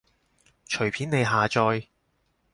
[0.67, 1.89] 隨便你下載